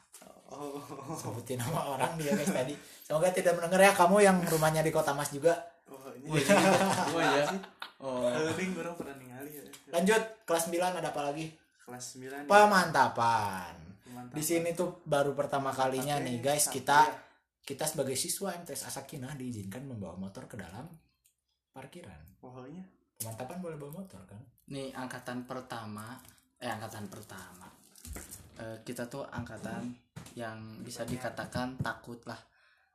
[0.52, 0.82] Oh.
[1.14, 2.74] Sebutin nama orang dia guys tadi.
[3.06, 5.54] Semoga tidak mendengar ya kamu yang rumahnya di kota mas juga.
[5.88, 6.28] Oh ini
[7.16, 7.46] oh iya
[8.02, 8.26] oh.
[8.28, 9.64] Eh, ini orang pernah ningali ya.
[9.94, 11.54] Lanjut kelas 9 ada apa lagi?
[11.86, 13.78] Kelas 9 pemantapan.
[14.04, 14.36] Pemantapan.
[14.36, 17.16] di sini tuh baru pertama kalinya Tapi nih guys tapi kita ya,
[17.64, 20.90] kita sebagai siswa MTS Asakina diizinkan membawa motor ke dalam
[21.72, 22.20] parkiran.
[22.42, 22.84] Pokoknya
[23.22, 24.42] pemantapan boleh bawa motor kan?
[24.74, 26.18] Nih angkatan pertama
[26.62, 27.68] eh angkatan pertama.
[28.56, 29.90] Eh, kita tuh angkatan
[30.34, 32.38] yang bisa dikatakan takut lah.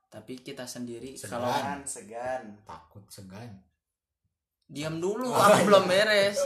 [0.07, 1.31] Tapi kita sendiri Segan.
[1.35, 2.43] kalau segan segan.
[2.63, 3.53] Takut segan.
[4.65, 6.39] Diam dulu aku belum beres.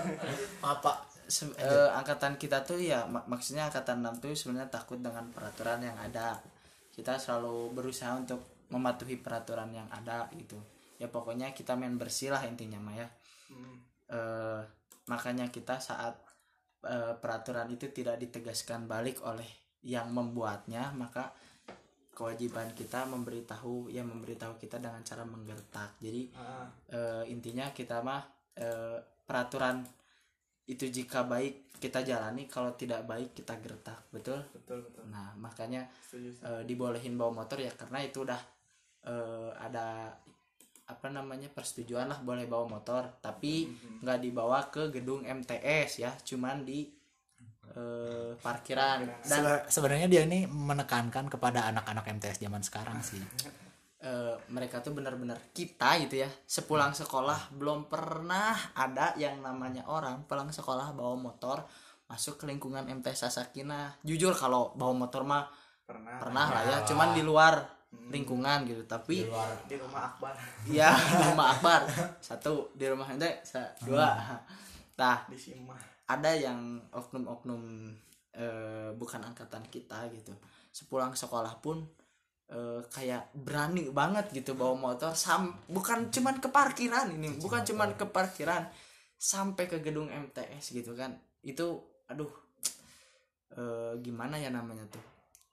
[0.64, 5.24] Apa Se- eh, angkatan kita tuh ya mak- maksudnya angkatan 6 tuh sebenarnya takut dengan
[5.30, 6.36] peraturan yang ada.
[6.90, 10.60] Kita selalu berusaha untuk mematuhi peraturan yang ada gitu.
[10.96, 13.08] Ya pokoknya kita main bersih lah intinya mah ya
[13.44, 13.76] Hmm.
[14.08, 14.60] Eh,
[15.04, 16.16] makanya kita saat
[16.84, 19.46] eh, peraturan itu tidak ditegaskan balik oleh
[19.84, 21.32] yang membuatnya maka
[22.14, 25.98] kewajiban kita memberitahu ya memberitahu kita dengan cara menggertak.
[25.98, 28.22] Jadi Ah, eh, intinya kita mah
[28.54, 29.82] eh, peraturan
[30.64, 33.98] itu jika baik kita jalani kalau tidak baik kita gertak.
[34.14, 34.40] Betul?
[34.54, 35.04] Betul betul.
[35.10, 36.46] Nah makanya setuju setuju.
[36.48, 38.40] eh, dibolehin bawa motor ya karena itu udah
[39.04, 40.14] eh, ada
[40.84, 43.20] apa namanya persetujuan lah boleh bawa motor.
[43.20, 43.68] Tapi
[44.04, 46.86] nggak dibawa ke gedung MTS ya cuman di
[47.74, 49.04] eh, parkiran.
[49.24, 53.20] Dan Sebe- sebenarnya dia ini menekankan kepada anak-anak MTS zaman sekarang sih.
[54.04, 60.28] Eh, mereka tuh benar-benar kita gitu ya sepulang sekolah belum pernah ada yang namanya orang
[60.28, 61.64] pulang sekolah bawa motor
[62.04, 63.96] masuk ke lingkungan MTS Sasakina.
[64.04, 65.48] Jujur kalau bawa motor mah
[65.88, 66.20] pernah.
[66.20, 67.73] pernah lah ya cuman di luar
[68.10, 69.50] lingkungan gitu tapi di luar.
[69.66, 70.34] Di rumah Akbar.
[70.68, 71.80] Ya di rumah Akbar.
[72.20, 73.42] Satu di rumah ente
[73.82, 74.14] dua.
[74.98, 77.88] Nah di Sima ada yang oknum-oknum
[78.36, 80.36] eh, bukan angkatan kita gitu.
[80.70, 81.82] Sepulang sekolah pun
[82.52, 87.96] eh, kayak berani banget gitu bawa motor sam bukan cuman ke parkiran ini bukan cuman
[87.96, 88.68] ke parkiran
[89.16, 91.16] sampai ke gedung MTS gitu kan.
[91.40, 91.80] Itu
[92.10, 92.30] aduh
[93.56, 95.04] eh, gimana ya namanya tuh?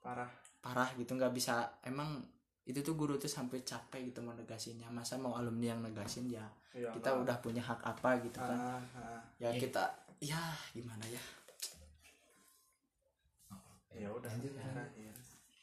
[0.02, 2.22] Parah parah gitu nggak bisa emang
[2.62, 6.46] itu tuh guru tuh sampai capek gitu mau negasinya masa mau alumni yang negasin ya
[6.72, 7.24] Iya, kita enggak.
[7.24, 8.56] udah punya hak apa gitu kan.
[8.56, 9.20] Ah, ah.
[9.36, 9.84] ya kita
[10.24, 10.40] ya
[10.72, 11.20] gimana ya?
[13.92, 14.32] Ya udah.
[14.32, 15.12] Lanjut, terakhir.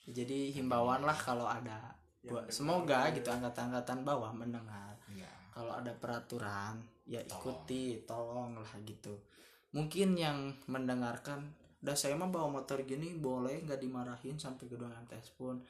[0.10, 4.94] jadi himbauan lah kalau ada Yang buat semoga gitu angkatan-angkatan bawah mendengar.
[5.10, 5.26] Iya.
[5.50, 6.78] kalau ada peraturan
[7.10, 9.18] ya ikuti tolong lah gitu.
[9.74, 11.42] Mungkin yang mendengarkan
[11.80, 15.64] udah saya mah bawa motor gini boleh nggak dimarahin sampai gedung MTS pun.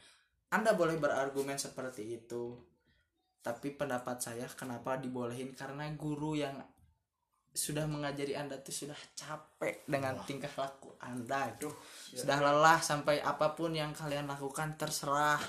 [0.49, 2.57] Anda boleh berargumen seperti itu
[3.39, 5.55] tapi pendapat saya kenapa dibolehin?
[5.55, 6.59] Karena guru yang
[7.49, 11.49] sudah mengajari anda tuh sudah capek dengan tingkah laku anda.
[11.49, 11.73] Aduh,
[12.13, 12.21] ya.
[12.23, 15.39] sudah lelah sampai apa pun yang kalian lakukan terserah.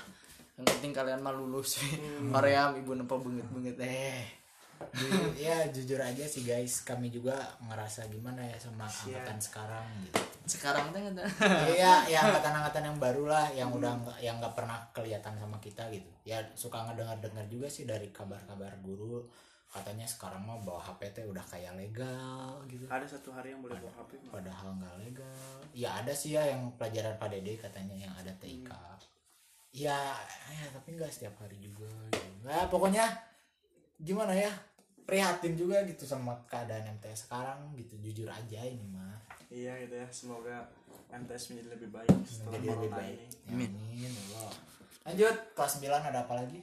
[0.57, 1.83] Yang penting kalian mah lulus.
[2.33, 4.40] Korea ibu nempo bengit-bengit eh
[5.37, 6.83] ya jujur aja sih guys.
[6.83, 10.21] Kami juga ngerasa gimana ya sama angkatan sekarang gitu.
[10.45, 11.23] Sekarang ada.
[11.77, 15.87] iya ya angkatan-angkatan yang baru lah yang udah nggak yang nggak pernah kelihatan sama kita
[15.93, 16.09] gitu.
[16.27, 19.25] Ya suka ngedengar-dengar juga sih dari kabar-kabar guru.
[19.71, 22.83] Katanya sekarang mah bawa HP teh udah kayak legal gitu.
[22.91, 24.31] Ada satu hari yang boleh bawa HP mah.
[24.39, 24.95] padahal nggak?
[24.99, 25.57] legal.
[25.71, 28.91] Ya ada sih ya yang pelajaran Pak Dede katanya yang ada TIK
[29.71, 29.95] ya,
[30.51, 32.31] ya tapi nggak setiap hari juga gitu.
[32.43, 33.07] nah pokoknya
[34.03, 34.51] gimana ya
[35.05, 39.17] prihatin juga gitu sama keadaan MTS sekarang gitu jujur aja ini mah.
[39.51, 40.55] Iya gitu ya semoga
[41.11, 43.17] MTS menjadi lebih baik setelah menjadi lebih baik.
[43.19, 43.27] ini.
[43.51, 44.53] Amin ya Allah.
[45.01, 46.59] lanjut kelas 9 ada apa lagi?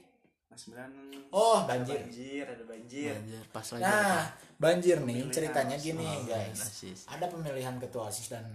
[0.48, 0.90] Mas Milan
[1.30, 1.98] oh ada banjir.
[2.00, 3.14] banjir ada banjir.
[3.14, 4.20] Anjir, pas lagi nah
[4.58, 5.86] banjir nih ceritanya OSIS.
[5.86, 6.58] gini Oh, guys.
[6.58, 7.00] OSIS.
[7.06, 8.46] ada pemilihan ketua osis dan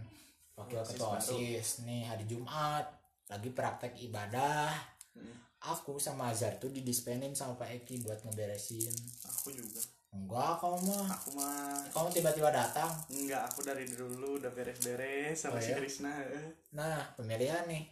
[0.57, 1.21] wakil OSIS ketua baru.
[1.21, 2.85] osis nih hari Jumat.
[3.31, 4.73] Lagi praktek ibadah.
[5.15, 8.91] Hmm, aku sama Azhar tuh didispenin sama Pak Eki buat ngeberesin.
[9.31, 9.79] Aku juga.
[10.13, 11.07] Enggak kamu mah.
[11.09, 11.81] Aku mah.
[11.89, 12.91] Kamu tiba-tiba datang.
[13.09, 15.79] Enggak aku dari dulu udah beres-beres Oh, sama si ya?
[15.79, 16.11] Krisna
[16.75, 17.87] nah pemilihan nih.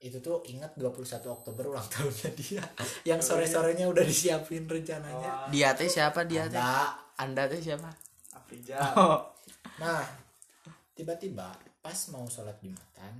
[0.00, 2.64] Itu tuh ingat 21 Oktober ulang tahunnya dia.
[3.04, 5.48] Yang sore-sorenya udah disiapin rencananya.
[5.48, 6.24] Wah, dia teh siapa?
[6.24, 6.56] Dia teh?
[6.56, 6.96] Ada.
[7.20, 7.90] anda teh siapa?
[8.32, 9.20] Afrijal oh.
[9.76, 10.04] Nah,
[10.94, 13.12] tiba-tiba pas mau sholat jumatan,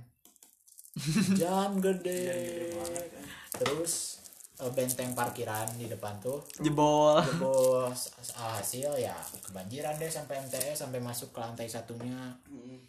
[1.39, 3.25] jam gede, Jangan gede banget kan.
[3.51, 4.23] Terus
[4.59, 7.91] eh, benteng parkiran di depan tuh jebol jebol
[8.35, 12.35] hasil ya kebanjiran deh sampai MTS sampai masuk ke lantai satunya.
[12.47, 12.79] Hmm.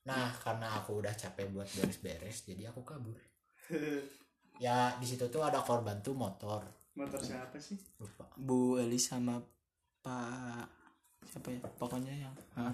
[0.00, 3.16] Nah, karena aku udah capek buat beres-beres, jadi aku kabur.
[4.60, 6.60] Ya di situ tuh ada korban tuh motor,
[6.92, 8.28] motor siapa sih lupa.
[8.36, 9.40] Bu Eli sama
[10.04, 10.68] Pak
[11.24, 12.68] siapa ya pokoknya yang Hah?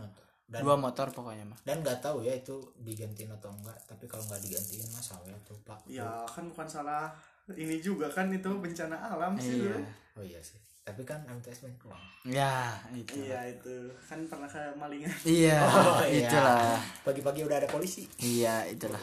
[0.47, 4.23] Dan dua motor pokoknya mah dan nggak tahu ya itu digantiin atau enggak tapi kalau
[4.31, 5.83] nggak digantiin mas salah tuh pak.
[5.91, 7.11] Ya kan bukan salah
[7.59, 9.79] ini juga kan itu bencana alam sih iya.
[10.15, 10.59] Oh iya sih.
[10.87, 12.03] Tapi kan MTS main uang.
[12.31, 13.27] Ya itu.
[13.27, 13.91] Iya itu.
[14.07, 16.31] Kan pernah kemalingan iya Oh, iya.
[16.31, 16.79] itulah.
[17.03, 18.07] Pagi-pagi udah ada polisi.
[18.23, 19.03] Iya itulah.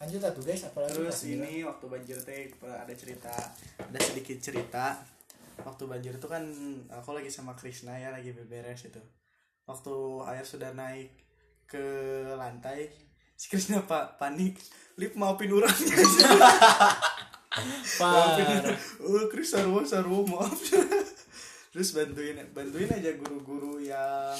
[0.00, 3.32] Lanjut tuh guys apalagi terus ini waktu banjir teh ada cerita
[3.76, 4.96] ada sedikit cerita.
[5.60, 6.44] Waktu banjir itu kan
[6.88, 9.00] aku lagi sama Krisna ya lagi beberes itu
[9.64, 9.94] waktu
[10.28, 11.10] air sudah naik
[11.64, 11.84] ke
[12.34, 12.92] lantai
[13.34, 14.60] si Krisna pak panik
[14.94, 15.96] lip maafin orangnya
[18.00, 18.78] maafin Parah.
[19.02, 20.54] oh Kris sarwo sarwo maaf.
[21.74, 24.34] Terus bantuin bantuin aja guru-guru yang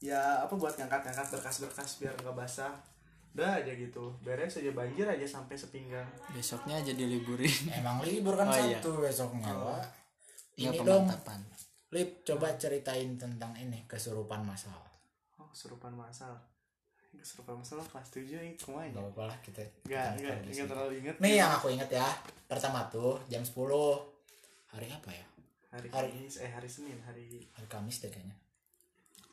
[0.00, 2.72] ya apa buat ngangkat-ngangkat berkas-berkas biar nggak basah.
[3.32, 4.12] Udah aja gitu.
[4.20, 6.04] Beres aja banjir aja sampai sepinggang.
[6.32, 8.76] Besoknya jadi liburin emang libur kan Oh, iya.
[8.80, 9.84] Sabtu besoknya Pak.
[10.56, 11.08] Iya ini dong.
[11.08, 11.40] pemantapan
[11.92, 14.80] Lip coba ceritain tentang ini kesurupan masal
[15.36, 16.32] oh kesurupan masal
[17.12, 20.64] kesurupan masal kelas tujuh ini ke mana nggak apa-apa lah kita di nggak sini.
[20.64, 22.08] terlalu inget nih yang aku inget ya
[22.48, 23.52] pertama tuh jam 10
[24.72, 25.26] hari apa ya?
[25.68, 28.32] Hari hari- Kamis eh hari Senin hari hari Kamis deh kayaknya.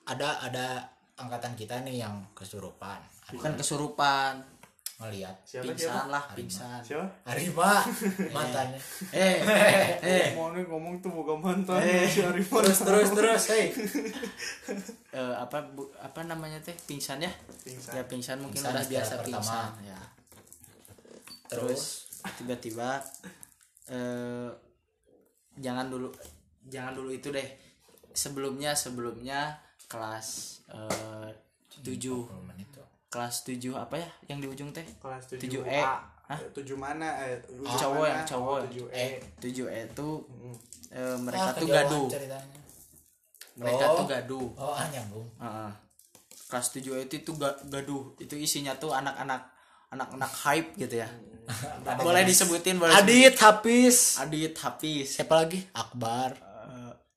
[0.04, 0.68] Ada ada
[1.16, 3.00] angkatan kita nih yang kesurupan.
[3.32, 4.44] Bukan kesurupan
[5.00, 6.80] ngelihat siapa pingsan siapa lah pingsan.
[6.84, 7.08] Siapa?
[7.24, 7.72] Arima
[8.36, 8.76] matanya.
[9.10, 9.36] Eh
[10.02, 12.04] eh ngomongnya ngomong tuh bukan mantan Eh.
[12.04, 13.66] si Arifan terus terus terus hey.
[15.10, 16.76] Eh, apa bu- apa namanya teh?
[16.80, 17.32] Pingsan ya?
[17.60, 17.96] Pingsan.
[17.96, 19.40] Ya pingsan mungkin Pingsan udah biasa pertama.
[19.40, 20.00] pingsan ya.
[21.48, 21.82] Terus?
[22.36, 23.00] Tiba-tiba
[23.88, 24.52] eh
[25.56, 26.12] jangan dulu
[26.66, 27.48] jangan dulu itu deh.
[28.12, 29.56] Sebelumnya sebelumnya
[29.88, 30.28] kelas
[30.68, 31.30] eh,
[31.80, 32.28] tujuh.
[32.28, 34.10] 10 menit tuh kelas tujuh apa ya?
[34.28, 34.86] Yang di ujung teh?
[34.96, 35.82] Kelas Tujuh 7 E.
[35.82, 36.40] A Hah?
[36.54, 37.10] tujuh mana?
[37.20, 38.12] Eh ujung Cowok mana?
[38.12, 38.54] yang cowok.
[38.54, 39.08] oh, tujuh E.
[39.40, 40.56] Tujuh e itu Mm.
[40.92, 42.06] eh, mereka Ah, tuh gaduh.
[42.08, 42.60] ceritanya.
[43.56, 43.98] Mereka Oh.
[43.98, 44.48] tuh gaduh.
[44.56, 45.28] Oh ah nyambung.
[45.38, 45.72] Heeh.
[46.46, 48.18] kelas 7 itu itu ga- gaduh.
[48.18, 49.42] Itu isinya tuh anak-anak
[49.90, 51.10] anak-anak hype gitu ya.
[52.00, 54.18] Boleh disebutin boleh Adit Hafiz.
[54.18, 55.14] Adit Hafiz.
[55.14, 55.62] Siapa lagi?
[55.72, 56.34] Akbar.
[56.34, 56.49] Eh,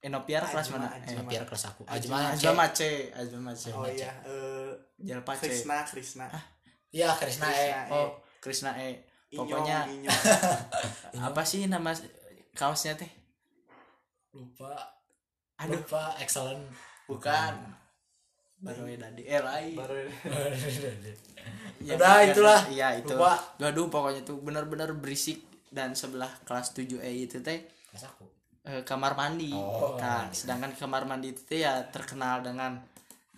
[0.03, 0.91] Enopiar kelas mana?
[1.31, 1.87] Biar kelas aku.
[1.87, 6.27] Ajma Ajma Ajma Mace Ajma Mace oh iya eh Jalpa C Krisna Krisna.
[6.91, 7.55] Iya Krisna E.
[7.55, 7.95] Krisna E.
[7.95, 8.11] oh
[8.43, 8.91] Krisna E.
[9.31, 11.23] Pokoknya Inyong.
[11.23, 11.95] apa sih nama
[12.59, 13.07] kaosnya teh?
[14.35, 14.75] Lupa.
[15.63, 15.79] Aduh.
[15.79, 16.67] Lupa excellent.
[17.07, 17.55] Bukan.
[18.59, 19.79] Baru tadi eh lain.
[19.79, 20.03] Baru
[21.83, 22.61] Ya, Udah, ya, itulah.
[22.71, 23.15] iya itu.
[23.15, 23.39] Lupa.
[23.59, 27.71] gaduh pokoknya tuh benar-benar berisik dan sebelah kelas 7 E itu teh.
[27.91, 29.53] Kelas aku eh, kamar mandi.
[29.55, 32.79] Oh, nah, sedangkan kamar mandi itu ya terkenal dengan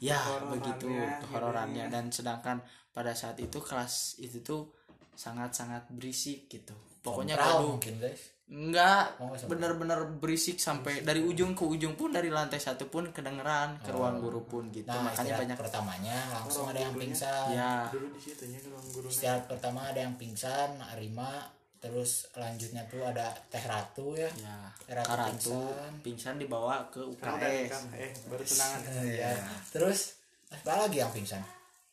[0.02, 1.92] ya begitu gitu kehororannya ya.
[1.92, 2.60] dan sedangkan
[2.92, 4.74] pada saat itu kelas itu tuh
[5.14, 6.74] sangat-sangat berisik gitu.
[7.04, 7.76] Pokoknya gaduh.
[7.76, 12.92] mungkin guys Enggak, Oh, bener-bener berisik sampai dari ujung ke ujung pun dari lantai satu
[12.92, 14.84] pun kedengeran ke ruang guru pun gitu.
[14.92, 15.00] Oh.
[15.00, 19.08] nah Makanya banyak pertamanya langsung ada yang pingsan ya dulu di situ nya ruang guru
[19.08, 21.40] istirahat pertama ada yang pingsan Arima
[21.84, 24.24] terus lanjutnya tuh ada Teh Ratu ya.
[24.40, 24.56] Ya
[24.88, 25.92] Teh Ratu Karatu pingsan.
[26.00, 27.92] pingsan dibawa ke UKS.
[27.92, 28.80] eh baru tunangan.
[29.04, 29.32] Iya.
[29.68, 30.16] terus
[30.48, 31.44] apa lagi yang pingsan?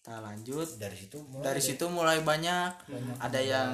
[0.02, 0.66] Nah, lanjut.
[0.80, 1.68] Dari situ mulai dari deh.
[1.68, 2.72] situ mulai banyak.
[3.20, 3.70] Ada yang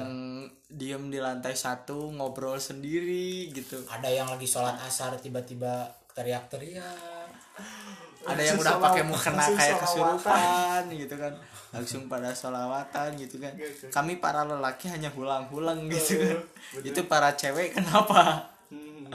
[0.68, 3.80] diem di lantai satu ngobrol sendiri gitu.
[3.86, 7.30] Ada yang lagi sholat asar tiba-tiba teriak-teriak
[8.26, 11.32] ada yang udah pakai mukena kayak kesurupan gitu kan.
[11.68, 13.52] Langsung pada sholawatan gitu kan.
[13.92, 16.38] Kami para lelaki hanya hulang-hulang gitu kan.
[16.80, 18.48] itu para cewek kenapa?
[18.72, 19.12] Hmm,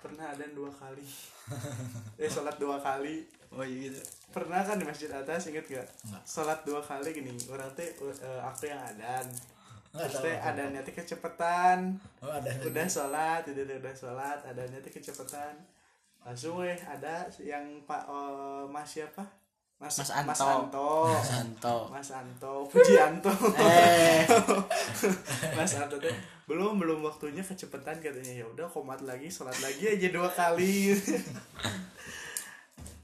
[0.00, 1.04] pernah ada dua kali.
[2.16, 3.28] Eh sholat dua kali.
[3.52, 4.00] Oh iya gitu.
[4.32, 6.24] Pernah kan di masjid atas inget gak Enggak.
[6.24, 9.28] sholat dua kali gini orang teh eh, aku yang adan
[9.92, 11.78] Nggak terus tahu teh adannya teh kecepatan
[12.24, 15.52] oh ada udah sholat teh udah sholat adannya teh kecepatan
[16.22, 19.22] langsung weh ada yang pak eh, mas siapa?
[19.82, 21.10] Mas Mas mas Anto.
[21.10, 21.10] Anto.
[21.10, 21.76] Mas Anto.
[21.90, 24.22] Mas Anto Pujianto eh.
[25.58, 26.14] Mas Anto teh
[26.46, 28.30] belum belum waktunya kecepatan katanya.
[28.30, 30.94] Ya udah komat lagi sholat lagi aja dua kali.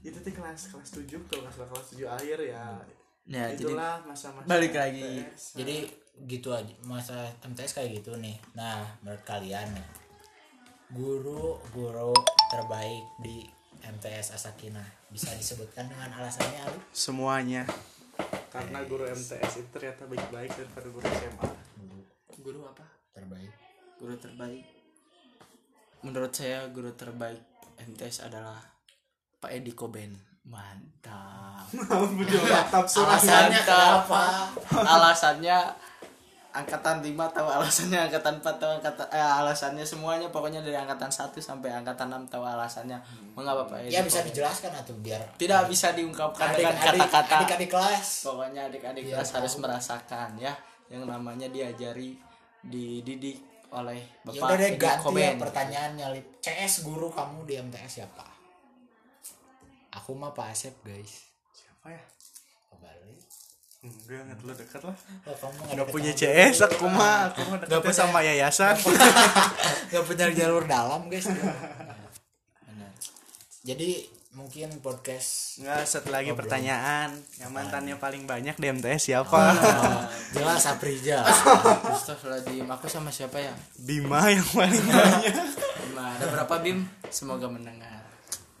[0.07, 2.79] Itu teh kelas kelas tujuh tuh kelas kelas tujuh akhir ya.
[3.27, 5.19] Ya itulah masa-masa balik lagi.
[5.19, 5.59] MTS.
[5.59, 5.77] jadi
[6.31, 8.39] gitu aja masa MTS kayak gitu nih.
[8.55, 9.87] Nah menurut kalian nih
[10.95, 12.15] guru guru
[12.49, 13.45] terbaik di
[13.85, 14.83] MTS Asakina.
[15.13, 16.79] Bisa disebutkan dengan alasannya Ali?
[16.91, 17.63] semuanya.
[18.49, 21.47] Karena guru MTS itu ternyata baik-baik daripada guru SMA
[21.79, 21.99] guru
[22.41, 22.85] guru apa?
[23.13, 23.51] Terbaik.
[24.01, 24.65] Guru terbaik.
[26.01, 27.39] Menurut saya guru terbaik
[27.79, 28.59] MTS adalah
[29.39, 30.11] Pak Edi Koben
[30.49, 31.69] mantap.
[33.05, 34.49] Alasannya kenapa?
[34.73, 35.57] Alasannya
[36.59, 41.31] angkatan 5 tahu alasannya angkatan 4 tahu angkatan eh, alasannya semuanya pokoknya dari angkatan 1
[41.35, 42.97] sampai angkatan 6 tahu alasannya
[43.33, 44.07] mengapa Pak ya Edi?
[44.07, 49.15] bisa dijelaskan atau biar tidak bisa diungkapkan dengan adik-adik kata-kata adik-adik kelas pokoknya adik-adik Biar
[49.17, 49.61] kelas harus tahu.
[49.63, 50.53] merasakan ya
[50.87, 52.17] yang namanya diajari
[52.59, 55.35] dididik oleh ya Bapak udah deh ganti ya Koben.
[55.37, 56.25] pertanyaannya Lip.
[56.39, 58.25] CS guru kamu di MTS siapa
[59.91, 62.01] aku mah Pak Asep guys siapa ya
[63.79, 64.95] enggak nggak terlalu dekat lah.
[65.23, 66.11] Oh, kamu nggak nggak ada punya.
[66.11, 67.31] CS aku mah.
[67.31, 68.75] Aku mah deketnya punya- sama yayasan.
[69.89, 72.91] Nggak punya jalur dalam guys Benar.
[73.59, 73.89] jadi
[74.29, 76.45] mungkin podcast nggak satu lagi Ngobrol.
[76.45, 77.09] pertanyaan.
[77.35, 79.41] Yang mantannya paling banyak di MTS siapa?
[79.51, 80.03] Oh,
[80.35, 81.25] jelas Aprija.
[81.25, 82.67] Astagfirullahaladzim.
[82.69, 83.51] Aku sama siapa ya?
[83.75, 85.33] Bima yang paling banyak.
[85.81, 86.05] Bima.
[86.15, 86.85] Ada berapa Bim?
[87.09, 88.05] Semoga mendengar.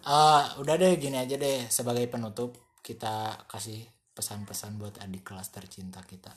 [0.01, 1.69] Ah, udah deh gini aja deh.
[1.69, 3.85] Sebagai penutup kita kasih
[4.19, 6.35] pesan-pesan buat adik kelas tercinta kita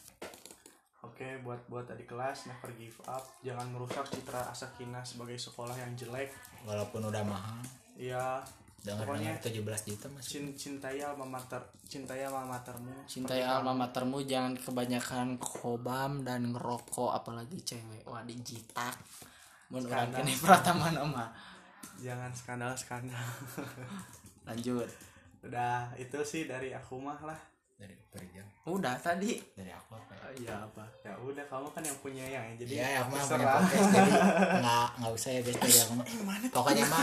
[1.02, 5.90] Oke, buat buat adik kelas never give up, jangan merusak citra Asakina sebagai sekolah yang
[5.92, 6.30] jelek.
[6.62, 7.58] walaupun udah mahal
[7.92, 8.38] Ya,
[8.80, 12.94] dengar pokoknya dengar 17 juta mas cin cintai alma mater, cintai alma matermu.
[13.04, 18.94] cintai alma matermu jangan kebanyakan kobam dan ngerokok apalagi cewek wah dijitak
[19.68, 20.20] Skandal.
[20.20, 21.26] kene pratama nama
[21.98, 23.26] Jangan skandal skandal.
[24.48, 24.88] lanjut
[25.42, 27.38] Udah, itu sih dari aku mah lah.
[27.82, 30.26] Dari Aprija udah tadi dari aku apa ya?
[30.38, 33.46] iya apa Ya udah, kamu kan yang punya yang ya, jadi Iya, aku mah punya
[33.58, 34.12] podcast jadi
[34.62, 36.06] nggak nggak usah ya guys dari aku mah.
[36.54, 37.02] Pokoknya mah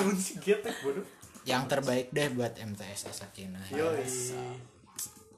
[1.43, 3.61] yang terbaik deh buat MTS Asakina.
[3.69, 4.07] Yoi.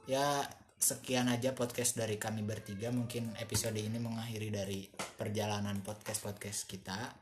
[0.05, 0.45] Ya
[0.81, 2.93] sekian aja podcast dari kami bertiga.
[2.93, 7.17] Mungkin episode ini mengakhiri dari perjalanan podcast podcast kita.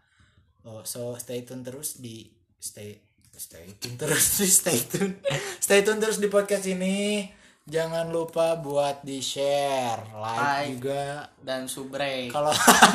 [0.68, 2.28] Oh, so stay tune terus di
[2.60, 3.00] stay
[3.32, 5.24] stay tune terus di stay tune
[5.64, 7.24] stay tune terus di podcast ini.
[7.70, 10.70] Jangan lupa buat di share, like, Like.
[10.74, 11.04] juga.
[11.40, 12.50] dan subrek Kalau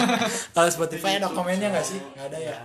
[0.55, 2.01] kalau Spotify ada komennya nggak sih?
[2.15, 2.57] Nggak ada ya.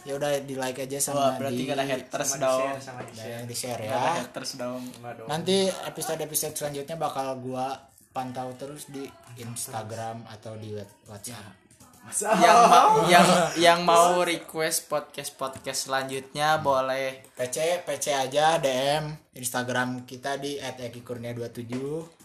[0.00, 3.44] Ya udah di like aja wah sama berarti di ada haters Sama dong sama yang
[3.44, 4.14] di share Nggak ada ya.
[4.24, 4.80] haters dong.
[5.26, 7.76] Nanti episode-episode selanjutnya bakal gua
[8.10, 9.04] pantau terus di
[9.36, 10.72] Instagram atau di
[11.04, 11.69] WhatsApp.
[12.10, 13.26] Yang ma- yang
[13.60, 17.22] yang mau request podcast podcast selanjutnya boleh.
[17.36, 21.76] PC PC aja DM Instagram kita di @ekikurnia27.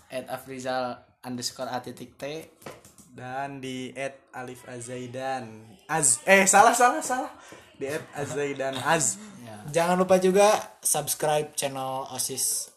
[0.05, 2.49] at afrizal underscore a titik t.
[3.15, 7.31] Dan di at Alif Azaidan Az eh salah salah salah.
[7.75, 9.19] Di at Azaidan Az.
[9.43, 9.55] Ya.
[9.83, 12.74] Jangan lupa juga subscribe channel OSIS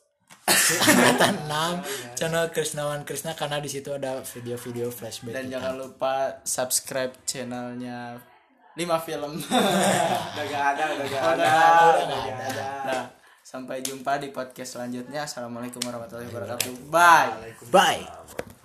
[0.48, 5.52] Angkatan 6 channel Krisnawan Krisna karena di situ ada video-video flashback dan kita.
[5.58, 8.18] jangan lupa subscribe channelnya
[8.78, 9.32] 5 film.
[10.34, 11.34] Udah gak ada udah gak ada.
[11.34, 12.66] Udah udah gak ada.
[12.86, 13.02] Nah
[13.48, 15.24] sampai jumpa di podcast selanjutnya.
[15.24, 16.92] Assalamualaikum warahmatullahi wabarakatuh.
[16.92, 17.56] Bye.
[17.72, 18.57] Bye.